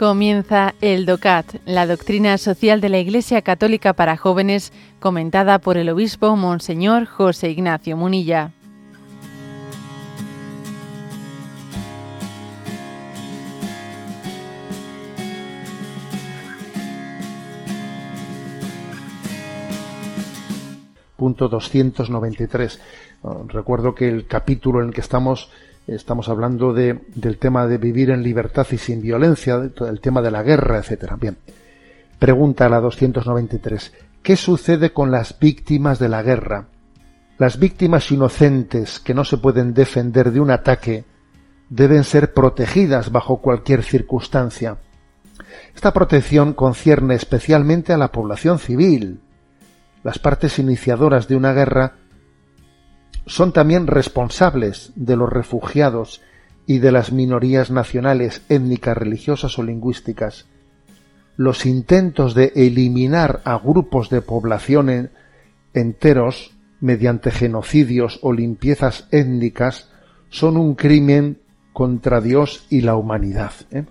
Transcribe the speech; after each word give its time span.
Comienza 0.00 0.74
el 0.80 1.04
DOCAT, 1.04 1.56
la 1.66 1.86
doctrina 1.86 2.38
social 2.38 2.80
de 2.80 2.88
la 2.88 2.98
Iglesia 3.00 3.42
Católica 3.42 3.92
para 3.92 4.16
jóvenes, 4.16 4.72
comentada 4.98 5.58
por 5.58 5.76
el 5.76 5.90
obispo 5.90 6.36
Monseñor 6.36 7.04
José 7.04 7.50
Ignacio 7.50 7.98
Munilla. 7.98 8.50
Punto 21.18 21.50
293. 21.50 22.80
Recuerdo 23.48 23.94
que 23.94 24.08
el 24.08 24.26
capítulo 24.26 24.80
en 24.80 24.88
el 24.88 24.94
que 24.94 25.02
estamos 25.02 25.50
estamos 25.86 26.28
hablando 26.28 26.72
de, 26.72 27.00
del 27.14 27.38
tema 27.38 27.66
de 27.66 27.78
vivir 27.78 28.10
en 28.10 28.22
libertad 28.22 28.66
y 28.70 28.78
sin 28.78 29.00
violencia, 29.00 29.58
del 29.58 30.00
tema 30.00 30.22
de 30.22 30.30
la 30.30 30.42
guerra, 30.42 30.78
etcétera. 30.78 31.16
Bien. 31.16 31.36
Pregunta 32.18 32.68
la 32.68 32.80
293. 32.80 33.92
¿Qué 34.22 34.36
sucede 34.36 34.92
con 34.92 35.10
las 35.10 35.38
víctimas 35.38 35.98
de 35.98 36.08
la 36.08 36.22
guerra? 36.22 36.66
Las 37.38 37.58
víctimas 37.58 38.10
inocentes 38.12 39.00
que 39.00 39.14
no 39.14 39.24
se 39.24 39.38
pueden 39.38 39.72
defender 39.72 40.30
de 40.30 40.40
un 40.40 40.50
ataque 40.50 41.04
deben 41.70 42.04
ser 42.04 42.34
protegidas 42.34 43.10
bajo 43.10 43.38
cualquier 43.40 43.82
circunstancia. 43.82 44.76
Esta 45.74 45.94
protección 45.94 46.52
concierne 46.52 47.14
especialmente 47.14 47.94
a 47.94 47.96
la 47.96 48.12
población 48.12 48.58
civil. 48.58 49.20
Las 50.02 50.18
partes 50.18 50.58
iniciadoras 50.58 51.28
de 51.28 51.36
una 51.36 51.54
guerra 51.54 51.94
son 53.30 53.52
también 53.52 53.86
responsables 53.86 54.90
de 54.96 55.14
los 55.14 55.30
refugiados 55.30 56.20
y 56.66 56.80
de 56.80 56.90
las 56.90 57.12
minorías 57.12 57.70
nacionales, 57.70 58.42
étnicas, 58.48 58.96
religiosas 58.96 59.56
o 59.56 59.62
lingüísticas. 59.62 60.46
Los 61.36 61.64
intentos 61.64 62.34
de 62.34 62.52
eliminar 62.56 63.40
a 63.44 63.56
grupos 63.56 64.10
de 64.10 64.20
población 64.20 65.10
enteros 65.74 66.56
mediante 66.80 67.30
genocidios 67.30 68.18
o 68.22 68.32
limpiezas 68.32 69.06
étnicas 69.12 69.88
son 70.28 70.56
un 70.56 70.74
crimen 70.74 71.38
contra 71.72 72.20
Dios 72.20 72.66
y 72.68 72.80
la 72.80 72.96
humanidad. 72.96 73.52
¿eh? 73.70 73.84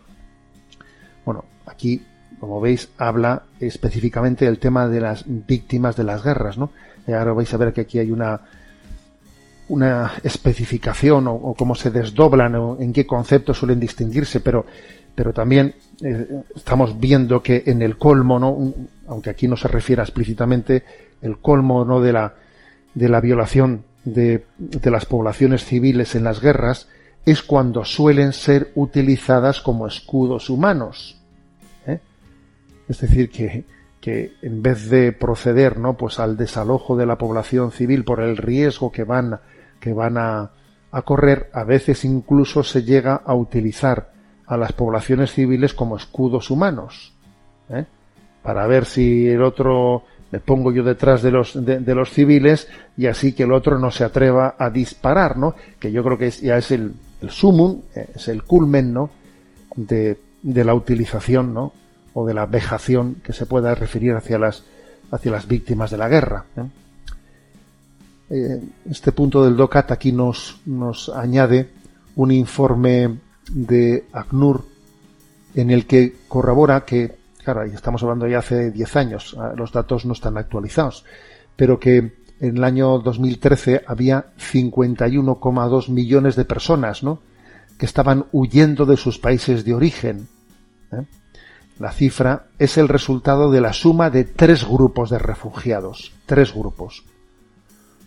Bueno, 1.23 1.45
aquí, 1.65 2.03
como 2.41 2.59
veis, 2.59 2.89
habla 2.97 3.43
específicamente 3.61 4.43
del 4.43 4.59
tema 4.59 4.89
de 4.89 4.99
las 4.99 5.23
víctimas 5.25 5.95
de 5.95 6.03
las 6.03 6.25
guerras, 6.25 6.57
¿no? 6.57 6.71
Ahora 7.07 7.31
vais 7.31 7.53
a 7.53 7.57
ver 7.57 7.71
que 7.73 7.81
aquí 7.81 7.99
hay 7.99 8.11
una, 8.11 8.41
una 9.69 10.13
especificación 10.23 11.27
o, 11.27 11.53
cómo 11.57 11.75
se 11.75 11.91
desdoblan 11.91 12.55
o 12.55 12.77
en 12.79 12.91
qué 12.91 13.05
conceptos 13.05 13.57
suelen 13.57 13.79
distinguirse, 13.79 14.39
pero, 14.39 14.65
pero 15.15 15.31
también 15.33 15.75
eh, 16.03 16.43
estamos 16.55 16.99
viendo 16.99 17.41
que 17.41 17.63
en 17.65 17.81
el 17.81 17.97
colmo, 17.97 18.39
¿no? 18.39 18.73
aunque 19.07 19.29
aquí 19.29 19.47
no 19.47 19.55
se 19.55 19.67
refiera 19.67 20.03
explícitamente, 20.03 20.83
el 21.21 21.37
colmo 21.37 21.85
¿no? 21.85 22.01
de, 22.01 22.13
la, 22.13 22.33
de 22.93 23.09
la 23.09 23.21
violación 23.21 23.83
de, 24.03 24.45
de 24.57 24.91
las 24.91 25.05
poblaciones 25.05 25.63
civiles 25.65 26.15
en 26.15 26.23
las 26.23 26.41
guerras 26.41 26.87
es 27.25 27.43
cuando 27.43 27.85
suelen 27.85 28.33
ser 28.33 28.71
utilizadas 28.75 29.61
como 29.61 29.87
escudos 29.87 30.49
humanos. 30.49 31.21
¿eh? 31.85 31.99
Es 32.87 33.01
decir, 33.01 33.29
que, 33.29 33.65
que 34.01 34.33
en 34.41 34.61
vez 34.61 34.89
de 34.89 35.11
proceder 35.11 35.77
¿no? 35.77 35.95
pues 35.95 36.19
al 36.19 36.37
desalojo 36.37 36.95
de 36.95 37.05
la 37.05 37.17
población 37.17 37.71
civil 37.71 38.03
por 38.03 38.21
el 38.21 38.37
riesgo 38.37 38.91
que 38.91 39.03
van 39.03 39.39
que 39.79 39.93
van 39.93 40.17
a, 40.17 40.51
a 40.91 41.01
correr, 41.03 41.49
a 41.53 41.63
veces 41.63 42.05
incluso 42.05 42.63
se 42.63 42.83
llega 42.83 43.15
a 43.15 43.33
utilizar 43.33 44.11
a 44.45 44.57
las 44.57 44.73
poblaciones 44.73 45.31
civiles 45.31 45.73
como 45.73 45.95
escudos 45.95 46.49
humanos, 46.49 47.13
¿eh? 47.69 47.85
para 48.41 48.65
ver 48.67 48.85
si 48.85 49.27
el 49.27 49.43
otro 49.43 50.03
me 50.31 50.39
pongo 50.39 50.71
yo 50.71 50.83
detrás 50.83 51.21
de 51.21 51.31
los 51.31 51.53
de, 51.65 51.95
los 51.95 52.11
civiles 52.11 52.67
y 52.97 53.07
así 53.07 53.33
que 53.33 53.43
el 53.43 53.51
otro 53.51 53.79
no 53.79 53.91
se 53.91 54.03
atreva 54.03 54.55
a 54.57 54.69
disparar, 54.69 55.37
¿no? 55.37 55.55
Que 55.79 55.91
yo 55.91 56.03
creo 56.03 56.17
que 56.17 56.29
ya 56.29 56.57
es 56.57 56.71
el, 56.71 56.93
el 57.21 57.29
sumum, 57.31 57.81
es 57.93 58.27
el 58.27 58.43
culmen, 58.43 58.93
¿no? 58.93 59.09
De, 59.75 60.19
de 60.41 60.63
la 60.63 60.75
utilización, 60.75 61.53
¿no? 61.53 61.73
O 62.13 62.27
de 62.27 62.33
la 62.33 62.45
vejación 62.45 63.15
que 63.23 63.33
se 63.33 63.45
pueda 63.45 63.73
referir 63.75 64.13
hacia 64.13 64.37
las 64.37 64.63
hacia 65.11 65.31
las 65.31 65.47
víctimas 65.47 65.89
de 65.89 65.97
la 65.97 66.07
guerra. 66.07 66.45
¿eh? 66.57 66.63
Eh, 68.29 68.61
este 68.89 69.11
punto 69.11 69.43
del 69.43 69.57
DOCAT 69.57 69.91
aquí 69.91 70.11
nos, 70.11 70.61
nos 70.65 71.09
añade 71.09 71.71
un 72.15 72.31
informe 72.31 73.17
de 73.49 74.05
ACNUR 74.13 74.63
en 75.55 75.71
el 75.71 75.87
que 75.87 76.15
corrobora 76.27 76.85
que, 76.85 77.17
claro, 77.43 77.63
estamos 77.63 78.03
hablando 78.03 78.27
ya 78.27 78.39
hace 78.39 78.69
10 78.69 78.95
años, 78.97 79.35
ah, 79.39 79.53
los 79.55 79.71
datos 79.71 80.05
no 80.05 80.13
están 80.13 80.37
actualizados, 80.37 81.05
pero 81.55 81.79
que 81.79 82.19
en 82.39 82.57
el 82.57 82.63
año 82.63 82.99
2013 82.99 83.81
había 83.87 84.27
51,2 84.37 85.89
millones 85.89 86.35
de 86.35 86.45
personas, 86.45 87.01
¿no? 87.01 87.21
que 87.79 87.87
estaban 87.87 88.25
huyendo 88.31 88.85
de 88.85 88.97
sus 88.97 89.17
países 89.17 89.65
de 89.65 89.73
origen. 89.73 90.27
¿eh? 90.91 91.05
La 91.79 91.91
cifra 91.91 92.47
es 92.59 92.77
el 92.77 92.89
resultado 92.89 93.49
de 93.49 93.61
la 93.61 93.73
suma 93.73 94.11
de 94.11 94.25
tres 94.25 94.67
grupos 94.67 95.09
de 95.09 95.17
refugiados, 95.17 96.13
tres 96.27 96.53
grupos 96.53 97.05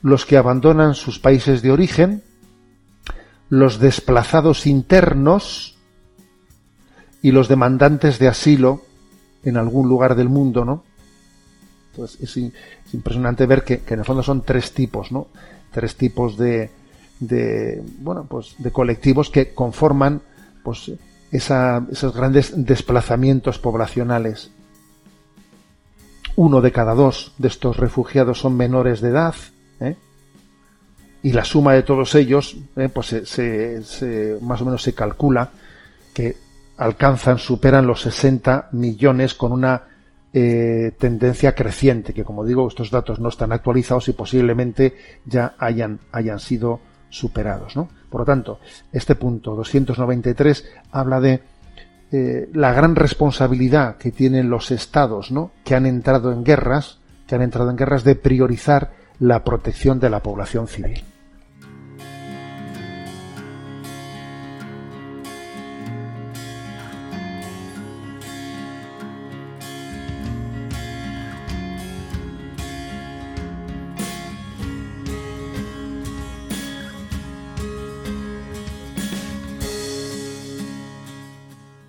los 0.03 0.27
que 0.27 0.37
abandonan 0.37 0.95
sus 0.95 1.19
países 1.19 1.63
de 1.63 1.71
origen, 1.71 2.23
los 3.49 3.79
desplazados 3.79 4.67
internos 4.67 5.77
y 7.23 7.31
los 7.31 7.49
demandantes 7.49 8.19
de 8.19 8.29
asilo 8.29 8.83
en 9.45 9.57
algún 9.57 9.89
lugar 9.89 10.15
del 10.15 10.29
mundo, 10.29 10.65
¿no? 10.65 10.85
Entonces 11.93 12.21
es, 12.21 12.53
impresionante 12.93 13.47
ver 13.47 13.65
que, 13.65 13.83
en 13.87 13.99
el 13.99 14.05
fondo 14.05 14.23
son 14.23 14.43
tres 14.43 14.73
tipos, 14.73 15.13
¿no? 15.13 15.29
Tres 15.71 15.97
tipos 15.97 16.37
de, 16.37 16.71
bueno, 17.99 18.27
pues 18.29 18.57
de 18.59 18.71
colectivos 18.73 19.31
que 19.31 19.55
conforman, 19.55 20.23
pues, 20.65 20.93
esos 21.31 22.15
grandes 22.15 22.53
desplazamientos 22.57 23.59
poblacionales. 23.59 24.51
Uno 26.37 26.61
de 26.61 26.73
cada 26.73 26.95
dos 26.95 27.35
de 27.39 27.49
estos 27.49 27.77
refugiados 27.77 28.41
son 28.41 28.57
menores 28.57 29.01
de 29.01 29.11
edad. 29.11 29.35
Y 31.23 31.33
la 31.33 31.45
suma 31.45 31.75
de 31.75 31.83
todos 31.83 32.15
ellos, 32.15 32.57
¿eh? 32.77 32.89
pues 32.89 33.07
se, 33.25 34.39
más 34.41 34.61
o 34.61 34.65
menos 34.65 34.83
se 34.83 34.93
calcula 34.93 35.51
que 36.13 36.37
alcanzan, 36.77 37.39
superan 37.39 37.87
los 37.87 38.03
60 38.03 38.71
millones 38.73 39.35
con 39.35 39.53
una 39.53 39.83
eh, 40.33 40.93
tendencia 40.99 41.55
creciente, 41.55 42.13
que 42.13 42.25
como 42.25 42.45
digo, 42.45 42.67
estos 42.67 42.91
datos 42.91 43.21
no 43.21 43.29
están 43.29 43.53
actualizados 43.53 44.09
y 44.09 44.15
posiblemente 44.15 44.97
ya 45.25 45.55
hayan, 45.59 46.01
hayan 46.11 46.41
sido 46.41 46.81
superados. 47.09 47.77
¿no? 47.77 47.89
Por 48.11 48.23
lo 48.23 48.25
tanto, 48.25 48.59
este 48.93 49.15
punto 49.15 49.55
293 49.55 50.65
habla 50.91 51.21
de 51.21 51.43
la 52.53 52.75
gran 52.75 52.95
responsabilidad 52.95 53.97
que 53.97 54.13
tienen 54.13 54.51
los 54.51 54.71
estados 54.71 55.31
¿no? 55.31 55.51
que 55.65 55.75
han 55.75 55.87
entrado 55.87 56.31
en 56.31 56.45
guerras, 56.45 56.99
que 57.27 57.37
han 57.37 57.41
entrado 57.41 57.71
en 57.71 57.77
guerras 57.77 58.05
de 58.05 58.17
priorizar 58.17 58.93
la 59.19 59.45
protección 59.45 59.99
de 59.99 60.11
la 60.11 60.21
población 60.21 60.69
civil. 60.69 61.05